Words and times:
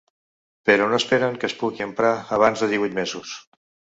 Però 0.69 0.85
no 0.93 0.97
esperen 1.01 1.37
que 1.43 1.49
es 1.51 1.55
pugui 1.59 1.85
emprar 1.85 2.13
abans 2.37 2.63
de 2.65 2.71
divuit 2.75 2.99
mesos. 3.01 3.37